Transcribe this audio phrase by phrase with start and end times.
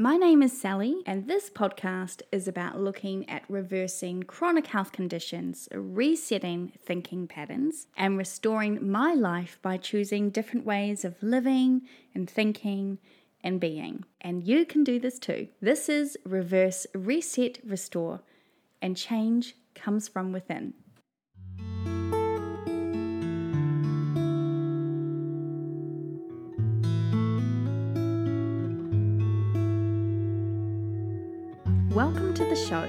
[0.00, 5.68] My name is Sally, and this podcast is about looking at reversing chronic health conditions,
[5.72, 11.82] resetting thinking patterns, and restoring my life by choosing different ways of living
[12.14, 12.96] and thinking
[13.44, 14.06] and being.
[14.22, 15.48] And you can do this too.
[15.60, 18.22] This is Reverse Reset Restore,
[18.80, 20.72] and change comes from within.
[32.66, 32.88] Show.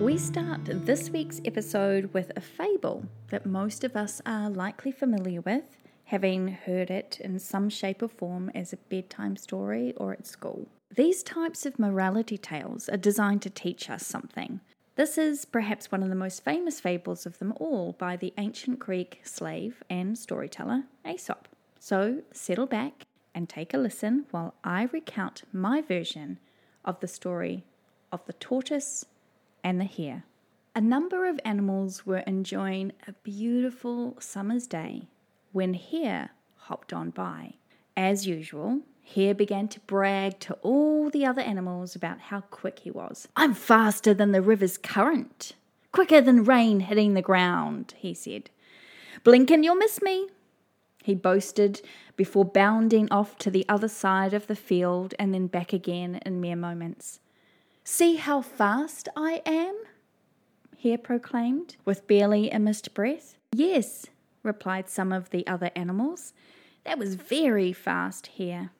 [0.00, 5.40] We start this week's episode with a fable that most of us are likely familiar
[5.40, 10.26] with, having heard it in some shape or form as a bedtime story or at
[10.26, 10.68] school.
[10.94, 14.60] These types of morality tales are designed to teach us something.
[14.96, 18.78] This is perhaps one of the most famous fables of them all by the ancient
[18.78, 21.48] Greek slave and storyteller Aesop.
[21.80, 26.38] So settle back and take a listen while I recount my version
[26.84, 27.64] of the story
[28.14, 29.04] of the tortoise
[29.64, 30.24] and the hare.
[30.76, 35.08] A number of animals were enjoying a beautiful summer's day
[35.52, 37.54] when Hare hopped on by.
[37.96, 38.80] As usual,
[39.14, 43.28] Hare began to brag to all the other animals about how quick he was.
[43.36, 45.52] I'm faster than the river's current,
[45.92, 48.48] quicker than rain hitting the ground, he said.
[49.24, 50.28] Blink and you'll miss me,
[51.02, 51.82] he boasted
[52.16, 56.40] before bounding off to the other side of the field and then back again in
[56.40, 57.20] mere moments.
[57.86, 59.76] See how fast I am?
[60.82, 63.36] Hare proclaimed, with barely a missed breath.
[63.52, 64.06] Yes,
[64.42, 66.32] replied some of the other animals.
[66.84, 68.70] That was very fast, Hare.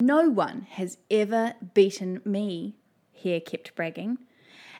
[0.00, 2.76] No one has ever beaten me,
[3.22, 4.16] Hare kept bragging.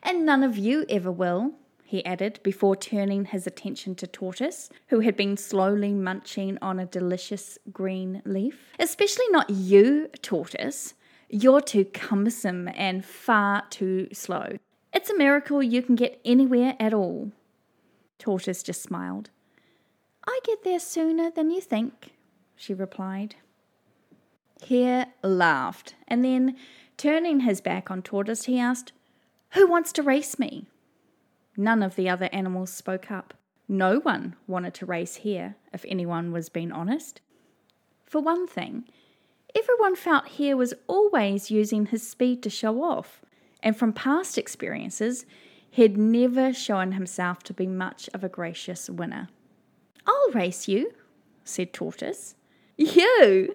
[0.03, 1.53] And none of you ever will,
[1.85, 6.87] he added, before turning his attention to Tortoise, who had been slowly munching on a
[6.87, 8.71] delicious green leaf.
[8.79, 10.95] Especially not you, Tortoise.
[11.37, 14.57] You're too cumbersome and far too slow.
[14.93, 17.33] It's a miracle you can get anywhere at all.
[18.21, 19.31] Tortoise just smiled.
[20.25, 22.13] I get there sooner than you think,
[22.55, 23.35] she replied.
[24.69, 26.55] Hare laughed, and then,
[26.97, 28.93] turning his back on Tortoise, he asked,
[29.55, 30.69] Who wants to race me?
[31.57, 33.35] None of the other animals spoke up.
[33.67, 37.21] No one wanted to race Hare, if anyone was being honest.
[38.07, 38.85] For one thing,
[39.57, 43.23] Everyone felt Hare was always using his speed to show off,
[43.63, 45.27] and from past experiences,
[45.71, 49.29] he'd never shown himself to be much of a gracious winner.
[50.07, 50.93] I'll race you,
[51.45, 52.35] said Tortoise.
[52.77, 53.55] You?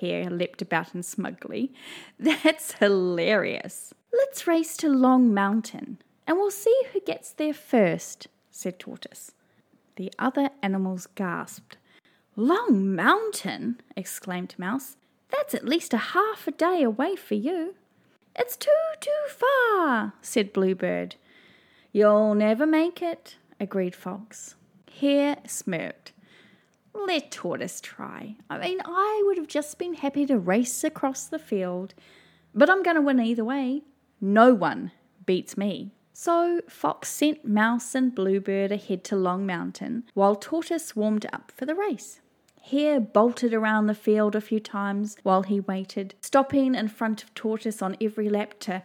[0.00, 1.72] Hare leapt about him smugly.
[2.18, 3.94] That's hilarious.
[4.12, 9.32] Let's race to Long Mountain, and we'll see who gets there first, said Tortoise.
[9.94, 11.76] The other animals gasped.
[12.34, 13.80] Long Mountain!
[13.96, 14.96] exclaimed Mouse.
[15.30, 17.74] That's at least a half a day away for you.
[18.34, 18.70] It's too,
[19.00, 21.16] too far, said Bluebird.
[21.92, 24.54] You'll never make it, agreed Fox.
[25.00, 26.12] Hare smirked.
[26.94, 28.36] Let Tortoise try.
[28.48, 31.94] I mean, I would have just been happy to race across the field,
[32.54, 33.82] but I'm going to win either way.
[34.20, 34.92] No one
[35.24, 35.92] beats me.
[36.12, 41.66] So Fox sent Mouse and Bluebird ahead to Long Mountain while Tortoise warmed up for
[41.66, 42.20] the race.
[42.70, 47.32] Hare bolted around the field a few times while he waited, stopping in front of
[47.32, 48.82] Tortoise on every lap to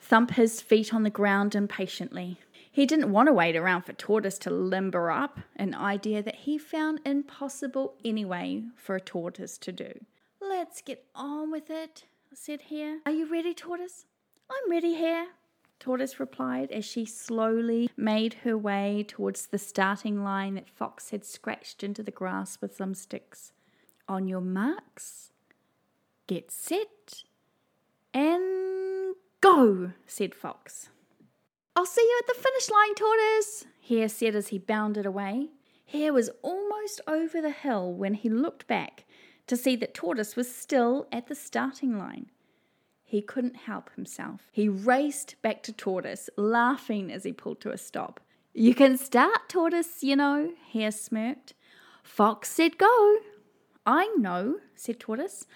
[0.00, 2.38] thump his feet on the ground impatiently.
[2.68, 6.58] He didn't want to wait around for Tortoise to limber up, an idea that he
[6.58, 9.92] found impossible anyway for a tortoise to do.
[10.40, 12.98] Let's get on with it, said Hare.
[13.06, 14.06] Are you ready, Tortoise?
[14.50, 15.28] I'm ready, Hare,
[15.84, 21.26] Tortoise replied as she slowly made her way towards the starting line that Fox had
[21.26, 23.52] scratched into the grass with some sticks.
[24.08, 25.30] On your marks,
[26.26, 27.24] get set,
[28.14, 30.88] and go, said Fox.
[31.76, 35.50] I'll see you at the finish line, Tortoise, Hare said as he bounded away.
[35.84, 39.04] Hare was almost over the hill when he looked back
[39.48, 42.30] to see that Tortoise was still at the starting line.
[43.14, 44.48] He couldn't help himself.
[44.50, 48.18] He raced back to Tortoise, laughing as he pulled to a stop.
[48.52, 51.54] You can start, Tortoise, you know, Hare smirked.
[52.02, 53.18] Fox said go.
[53.86, 55.46] I know, said Tortoise.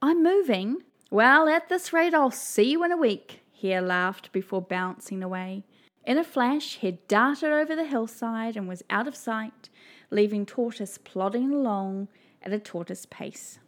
[0.00, 0.84] I'm moving.
[1.10, 5.64] Well, at this rate, I'll see you in a week, Hare laughed before bouncing away.
[6.06, 9.68] In a flash, he darted over the hillside and was out of sight,
[10.10, 12.08] leaving Tortoise plodding along
[12.40, 13.58] at a tortoise pace.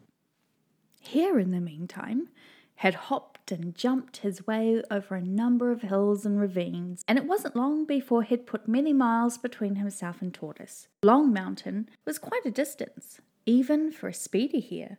[1.02, 2.28] Hare, in the meantime,
[2.78, 7.24] had hopped and jumped his way over a number of hills and ravines, and it
[7.24, 10.88] wasn't long before he'd put many miles between himself and Tortoise.
[11.02, 14.98] Long Mountain was quite a distance, even for a speedy hare.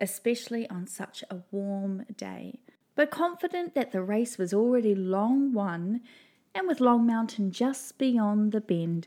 [0.00, 2.58] especially on such a warm day.
[2.94, 6.00] But confident that the race was already long won,
[6.54, 9.06] and with Long Mountain just beyond the bend,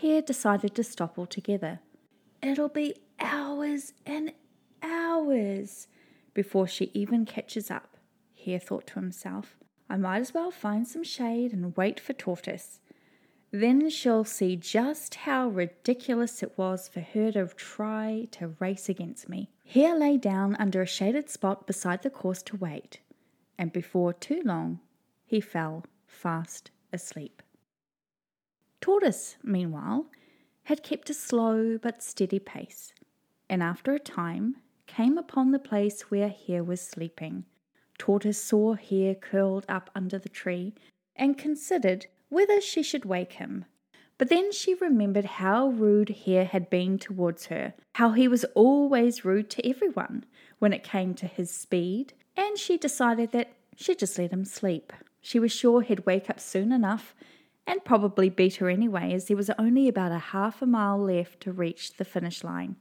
[0.00, 1.80] Hare decided to stop altogether.
[2.42, 4.32] It'll be hours and
[4.82, 5.86] hours
[6.34, 7.96] before she even catches up,
[8.44, 9.56] Hare thought to himself.
[9.88, 12.80] I might as well find some shade and wait for Tortoise.
[13.50, 19.28] Then she'll see just how ridiculous it was for her to try to race against
[19.28, 19.50] me.
[19.66, 23.00] Hare lay down under a shaded spot beside the course to wait,
[23.58, 24.80] and before too long
[25.26, 27.42] he fell fast asleep.
[28.80, 30.06] Tortoise, meanwhile,
[30.64, 32.94] had kept a slow but steady pace,
[33.50, 34.56] and after a time
[34.96, 37.44] came upon the place where Hare was sleeping.
[37.98, 40.74] Tortoise saw Hare curled up under the tree
[41.16, 43.64] and considered whether she should wake him.
[44.18, 49.24] But then she remembered how rude Hare had been towards her, how he was always
[49.24, 50.24] rude to everyone
[50.58, 54.92] when it came to his speed, and she decided that she'd just let him sleep.
[55.20, 57.14] She was sure he'd wake up soon enough
[57.66, 61.40] and probably beat her anyway, as there was only about a half a mile left
[61.40, 62.76] to reach the finish line.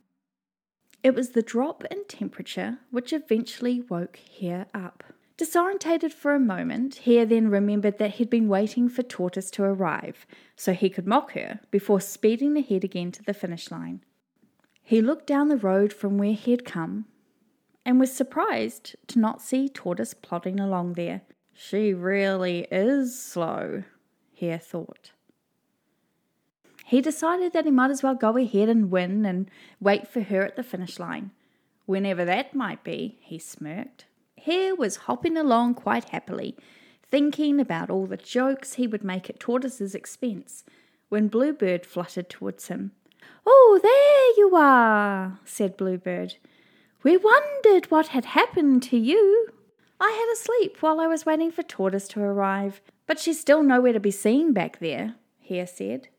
[1.03, 5.03] It was the drop in temperature which eventually woke Hare up.
[5.37, 10.27] Disorientated for a moment, Hare then remembered that he'd been waiting for Tortoise to arrive
[10.55, 14.03] so he could mock her before speeding ahead again to the finish line.
[14.83, 17.05] He looked down the road from where he had come
[17.83, 21.21] and was surprised to not see Tortoise plodding along there.
[21.53, 23.83] She really is slow,
[24.39, 25.13] Hare thought.
[26.91, 29.49] He decided that he might as well go ahead and win and
[29.79, 31.31] wait for her at the finish line.
[31.85, 34.07] Whenever that might be, he smirked.
[34.37, 36.57] Hare was hopping along quite happily,
[37.01, 40.65] thinking about all the jokes he would make at Tortoise's expense,
[41.07, 42.91] when Bluebird fluttered towards him.
[43.45, 46.35] Oh, there you are, said Bluebird.
[47.03, 49.47] We wondered what had happened to you.
[50.01, 53.63] I had a sleep while I was waiting for Tortoise to arrive, but she's still
[53.63, 55.15] nowhere to be seen back there,
[55.47, 56.09] Hare said.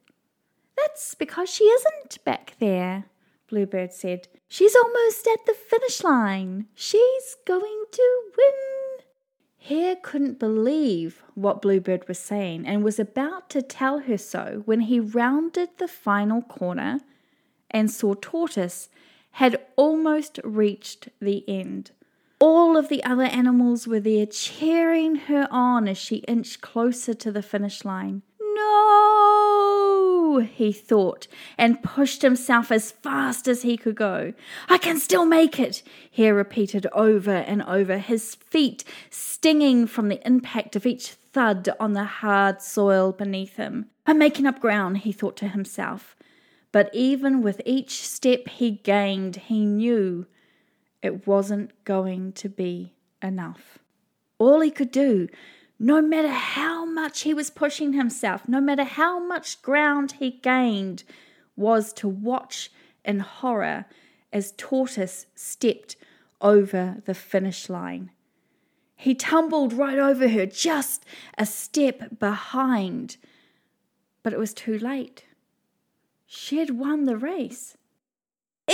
[0.77, 3.05] That's because she isn't back there,
[3.49, 4.29] Bluebird said.
[4.49, 6.67] She's almost at the finish line.
[6.75, 9.05] She's going to win.
[9.59, 14.81] Hare couldn't believe what Bluebird was saying and was about to tell her so when
[14.81, 17.01] he rounded the final corner
[17.71, 18.89] and saw Tortoise
[19.33, 21.93] had almost reached the end.
[22.39, 27.31] All of the other animals were there cheering her on as she inched closer to
[27.31, 28.23] the finish line.
[28.41, 29.01] No,
[30.38, 31.26] he thought,
[31.58, 34.32] and pushed himself as fast as he could go.
[34.69, 35.82] I can still make it,
[36.12, 41.93] Hare repeated over and over, his feet stinging from the impact of each thud on
[41.93, 43.87] the hard soil beneath him.
[44.06, 46.17] I'm making up ground, he thought to himself.
[46.73, 50.26] But even with each step he gained, he knew
[51.02, 53.78] it wasn't going to be enough.
[54.38, 55.28] All he could do
[55.82, 61.02] no matter how much he was pushing himself, no matter how much ground he gained,
[61.56, 62.70] was to watch
[63.05, 63.87] in horror
[64.32, 65.96] as Tortoise stepped
[66.40, 68.12] over the finish line.
[68.94, 71.05] He tumbled right over her, just
[71.37, 73.17] a step behind.
[74.23, 75.25] But it was too late.
[76.26, 77.76] She had won the race.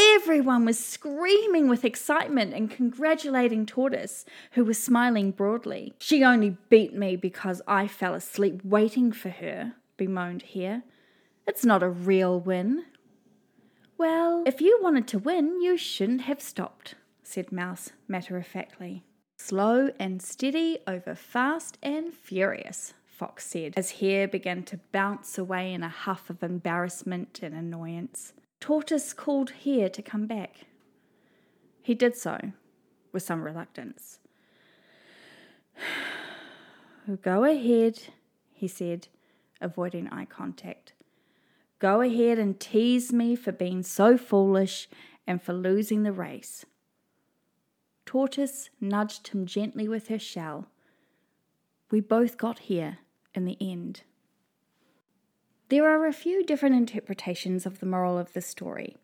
[0.00, 5.94] Everyone was screaming with excitement and congratulating Tortoise, who was smiling broadly.
[5.98, 10.84] She only beat me because I fell asleep waiting for her, bemoaned Hare.
[11.48, 12.84] It's not a real win.
[13.96, 19.02] Well, if you wanted to win, you shouldn't have stopped, said Mouse matter of factly.
[19.36, 25.72] Slow and steady over fast and furious, Fox said, as Hare began to bounce away
[25.72, 28.32] in a huff of embarrassment and annoyance.
[28.60, 30.66] Tortoise called Hare to come back.
[31.82, 32.52] He did so,
[33.12, 34.18] with some reluctance.
[37.22, 38.00] Go ahead,
[38.52, 39.08] he said,
[39.60, 40.92] avoiding eye contact.
[41.78, 44.88] Go ahead and tease me for being so foolish
[45.26, 46.66] and for losing the race.
[48.04, 50.66] Tortoise nudged him gently with her shell.
[51.90, 52.98] We both got here
[53.34, 54.02] in the end.
[55.70, 58.96] There are a few different interpretations of the moral of this story.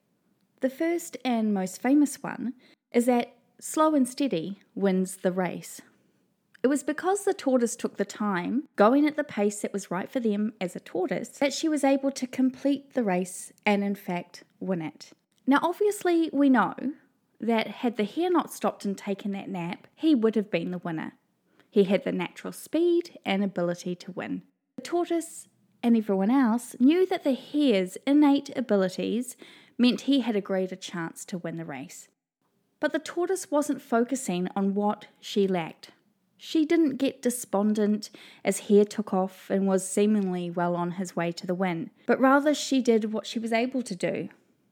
[0.61, 2.54] The first and most famous one
[2.90, 5.83] is that slow and steady wins the race.
[6.62, 10.11] It was because the tortoise took the time, going at the pace that was right
[10.11, 13.94] for them as a tortoise, that she was able to complete the race and, in
[13.94, 15.11] fact, win it.
[15.47, 16.75] Now, obviously, we know
[17.40, 20.78] that had the hare not stopped and taken that nap, he would have been the
[20.78, 21.12] winner.
[21.71, 24.44] He had the natural speed and ability to win.
[24.76, 25.47] The tortoise
[25.85, 29.37] and everyone else knew that the hare's innate abilities
[29.76, 32.09] meant he had a greater chance to win the race.
[32.81, 35.91] But the tortoise wasn't focusing on what she lacked.
[36.38, 38.09] She didn't get despondent
[38.43, 42.19] as Hare took off and was seemingly well on his way to the win, but
[42.19, 44.31] rather she did what she was able to do,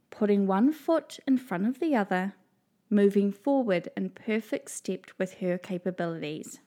[0.09, 2.33] putting one foot in front of the other,
[2.88, 6.59] moving forward in perfect step with her capabilities.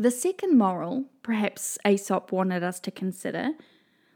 [0.00, 3.54] The second moral, perhaps Aesop wanted us to consider,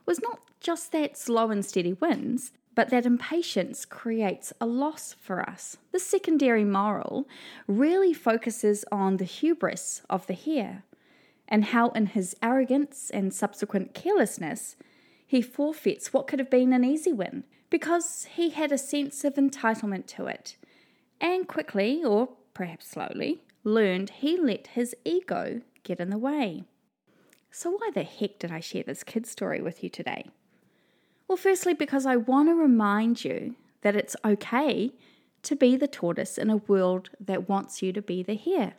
[0.07, 5.43] was not just that slow and steady wins, but that impatience creates a loss for
[5.43, 5.79] us.
[5.91, 7.27] The secondary moral
[7.67, 10.85] really focuses on the hubris of the hare
[11.49, 14.77] and how, in his arrogance and subsequent carelessness,
[15.27, 19.35] he forfeits what could have been an easy win because he had a sense of
[19.35, 20.57] entitlement to it
[21.21, 26.65] and quickly, or perhaps slowly, learned he let his ego get in the way.
[27.51, 30.31] So, why the heck did I share this kid story with you today?
[31.29, 34.93] Well, firstly, because I want to remind you that it's okay
[35.43, 38.75] to be the tortoise in a world that wants you to be the hare.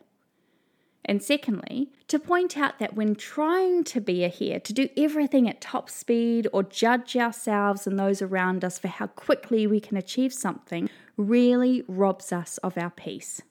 [1.04, 5.48] And secondly, to point out that when trying to be a hare, to do everything
[5.48, 9.98] at top speed or judge ourselves and those around us for how quickly we can
[9.98, 13.42] achieve something, really robs us of our peace.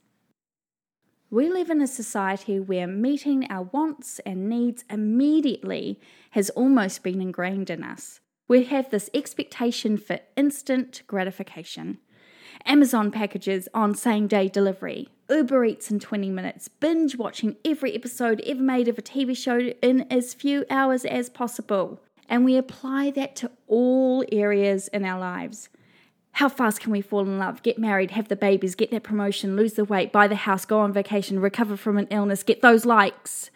[1.34, 6.00] We live in a society where meeting our wants and needs immediately
[6.30, 8.20] has almost been ingrained in us.
[8.48, 11.98] We have this expectation for instant gratification.
[12.68, 18.40] Amazon packages on same day delivery, Uber Eats in 20 minutes, binge watching every episode
[18.42, 22.00] ever made of a TV show in as few hours as possible.
[22.30, 25.70] And we apply that to all areas in our lives.
[26.34, 29.56] How fast can we fall in love, get married, have the babies, get that promotion,
[29.56, 32.86] lose the weight, buy the house, go on vacation, recover from an illness, get those
[32.86, 33.52] likes?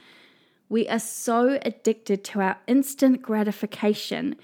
[0.70, 4.36] We are so addicted to our instant gratification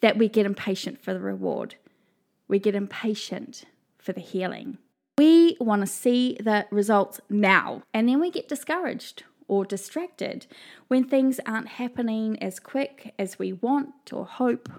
[0.00, 1.74] that we get impatient for the reward.
[2.48, 3.64] We get impatient
[3.98, 4.78] for the healing.
[5.18, 10.46] We want to see the results now, and then we get discouraged or distracted
[10.88, 14.70] when things aren't happening as quick as we want or hope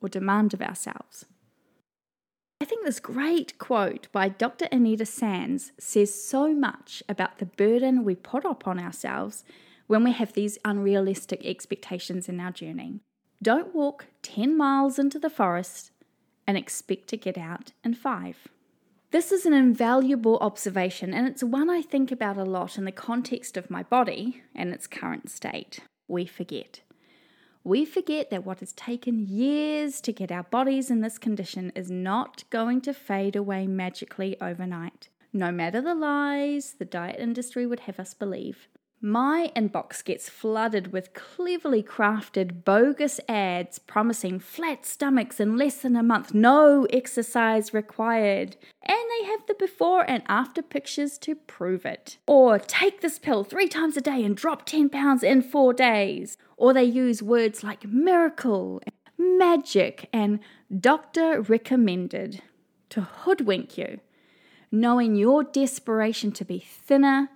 [0.00, 1.26] or demand of ourselves.
[2.64, 4.68] I think this great quote by Dr.
[4.72, 9.44] Anita Sands says so much about the burden we put upon ourselves
[9.86, 13.00] when we have these unrealistic expectations in our journey.
[13.42, 15.90] Don't walk 10 miles into the forest
[16.46, 18.48] and expect to get out in five.
[19.10, 22.92] This is an invaluable observation, and it's one I think about a lot in the
[22.92, 25.80] context of my body and its current state.
[26.08, 26.80] We forget.
[27.66, 31.90] We forget that what has taken years to get our bodies in this condition is
[31.90, 37.80] not going to fade away magically overnight, no matter the lies the diet industry would
[37.80, 38.68] have us believe.
[39.00, 45.96] My inbox gets flooded with cleverly crafted bogus ads promising flat stomachs in less than
[45.96, 48.56] a month, no exercise required.
[48.82, 52.18] And they have the before and after pictures to prove it.
[52.26, 56.38] Or take this pill three times a day and drop 10 pounds in four days.
[56.56, 58.80] Or they use words like miracle,
[59.18, 60.40] magic, and
[60.80, 62.42] doctor recommended
[62.90, 64.00] to hoodwink you,
[64.70, 67.28] knowing your desperation to be thinner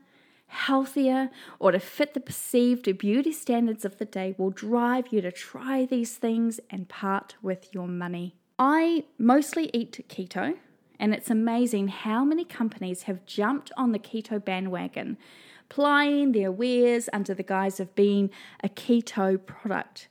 [0.48, 5.30] healthier, or to fit the perceived beauty standards of the day will drive you to
[5.30, 8.34] try these things and part with your money.
[8.58, 10.56] I mostly eat keto,
[10.98, 15.18] and it's amazing how many companies have jumped on the keto bandwagon,
[15.68, 18.30] plying their wares under the guise of being
[18.62, 20.08] a keto product.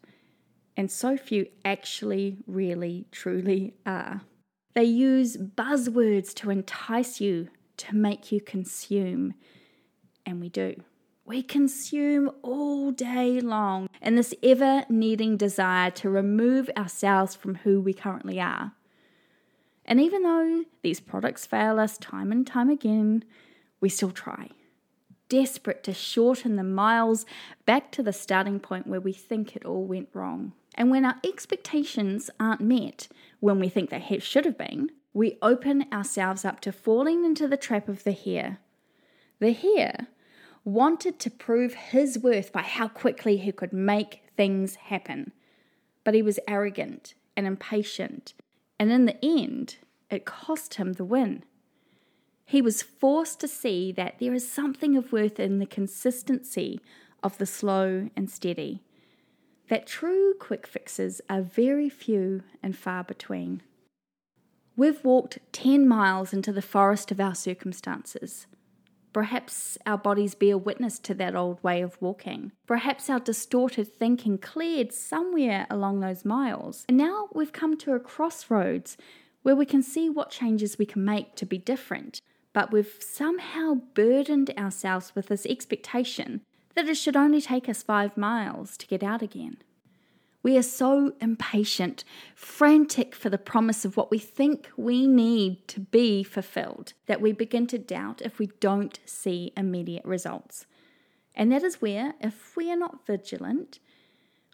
[0.75, 4.21] And so few actually, really, truly are.
[4.73, 9.33] They use buzzwords to entice you, to make you consume
[10.27, 10.75] and we do.
[11.25, 17.81] We consume all day long in this ever needing desire to remove ourselves from who
[17.81, 18.73] we currently are.
[19.85, 23.23] And even though these products fail us time and time again,
[23.79, 24.49] we still try,
[25.29, 27.25] desperate to shorten the miles
[27.65, 30.53] back to the starting point where we think it all went wrong.
[30.75, 33.07] And when our expectations aren't met
[33.39, 37.57] when we think they should have been, we open ourselves up to falling into the
[37.57, 38.59] trap of the hare.
[39.39, 40.07] The hare
[40.63, 45.31] wanted to prove his worth by how quickly he could make things happen.
[46.03, 48.33] But he was arrogant and impatient,
[48.79, 49.77] and in the end,
[50.09, 51.43] it cost him the win.
[52.49, 56.79] He was forced to see that there is something of worth in the consistency
[57.21, 58.83] of the slow and steady,
[59.67, 63.63] that true quick fixes are very few and far between.
[64.77, 68.47] We've walked 10 miles into the forest of our circumstances.
[69.11, 72.53] Perhaps our bodies bear witness to that old way of walking.
[72.65, 76.85] Perhaps our distorted thinking cleared somewhere along those miles.
[76.87, 78.95] And now we've come to a crossroads
[79.41, 82.21] where we can see what changes we can make to be different.
[82.57, 86.41] But we've somehow burdened ourselves with this expectation
[86.73, 89.57] that it should only take us five miles to get out again.
[90.41, 95.81] We are so impatient, frantic for the promise of what we think we need to
[95.81, 100.65] be fulfilled, that we begin to doubt if we don't see immediate results.
[101.35, 103.77] And that is where, if we are not vigilant,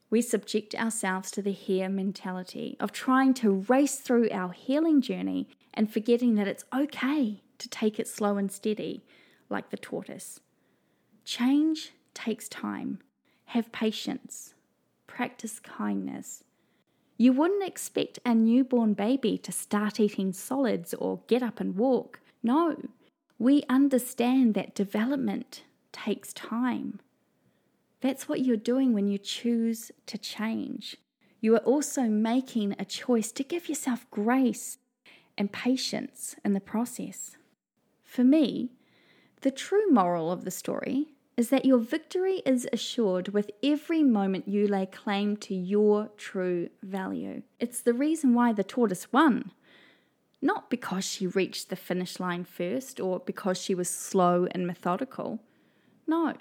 [0.10, 5.48] we subject ourselves to the here mentality of trying to race through our healing journey
[5.74, 9.04] and forgetting that it's okay to take it slow and steady,
[9.50, 10.40] like the tortoise.
[11.26, 13.00] Change takes time.
[13.46, 14.54] Have patience.
[15.08, 16.44] Practice kindness.
[17.18, 22.20] You wouldn't expect a newborn baby to start eating solids or get up and walk.
[22.42, 22.76] No,
[23.38, 27.00] we understand that development takes time.
[28.02, 30.98] That's what you're doing when you choose to change.
[31.40, 34.78] You are also making a choice to give yourself grace
[35.38, 37.38] and patience in the process.
[38.14, 38.70] For me,
[39.42, 44.48] the true moral of the story is that your victory is assured with every moment
[44.48, 47.42] you lay claim to your true value.
[47.60, 49.50] It's the reason why the tortoise won.
[50.44, 55.40] Not because she reached the finish line first or because she was slow and methodical.
[56.06, 56.36] No,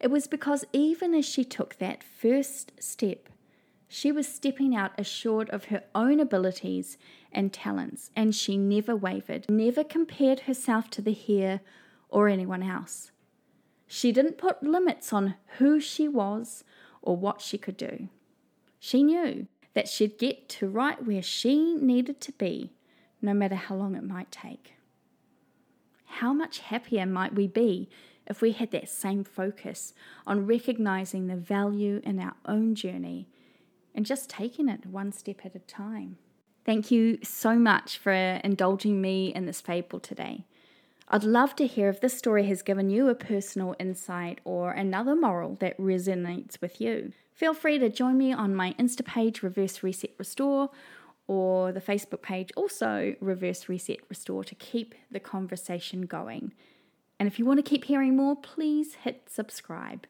[0.00, 3.28] it was because even as she took that first step,
[3.88, 6.98] she was stepping out assured of her own abilities
[7.30, 11.60] and talents, and she never wavered, never compared herself to the hare
[12.08, 13.12] or anyone else.
[13.86, 16.64] She didn't put limits on who she was
[17.02, 18.08] or what she could do.
[18.80, 22.72] She knew that she'd get to right where she needed to be,
[23.22, 24.74] no matter how long it might take.
[26.06, 27.88] How much happier might we be
[28.26, 29.94] if we had that same focus
[30.26, 33.28] on recognizing the value in our own journey
[33.96, 36.18] and just taking it one step at a time.
[36.64, 40.44] Thank you so much for indulging me in this fable today.
[41.08, 45.14] I'd love to hear if this story has given you a personal insight or another
[45.14, 47.12] moral that resonates with you.
[47.32, 50.70] Feel free to join me on my Insta page, Reverse Reset Restore,
[51.28, 56.52] or the Facebook page, also Reverse Reset Restore, to keep the conversation going.
[57.20, 60.06] And if you want to keep hearing more, please hit subscribe.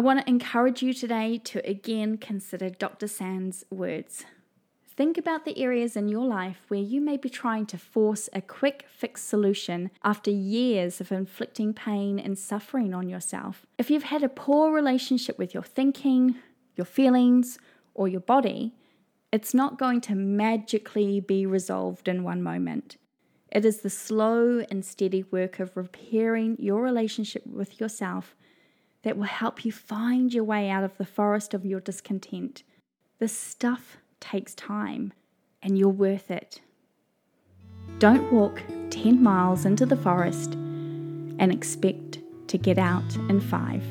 [0.00, 3.06] I want to encourage you today to again consider Dr.
[3.06, 4.24] Sands' words.
[4.96, 8.40] Think about the areas in your life where you may be trying to force a
[8.40, 13.66] quick fix solution after years of inflicting pain and suffering on yourself.
[13.76, 16.36] If you've had a poor relationship with your thinking,
[16.76, 17.58] your feelings,
[17.92, 18.72] or your body,
[19.30, 22.96] it's not going to magically be resolved in one moment.
[23.52, 28.34] It is the slow and steady work of repairing your relationship with yourself
[29.02, 32.62] that will help you find your way out of the forest of your discontent.
[33.18, 35.12] This stuff takes time,
[35.62, 36.60] and you're worth it.
[37.98, 43.84] Don't walk 10 miles into the forest and expect to get out in five.